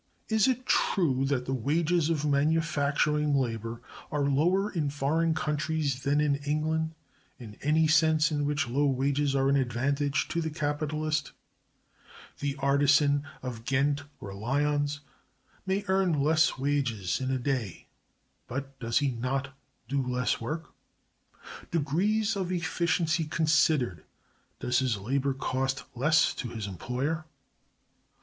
[0.29, 6.19] Is it true that the wages of manufacturing labor are lower in foreign countries than
[6.19, 6.95] in England,
[7.37, 11.33] in any sense in which low wages are an advantage to the capitalist?
[12.39, 15.01] The artisan of Ghent or Lyons
[15.67, 17.85] may earn less wages in a day,
[18.47, 19.55] but does he not
[19.87, 20.73] do less work?
[21.69, 24.03] Degrees of efficiency considered,
[24.59, 27.25] does his labor cost less to his employer?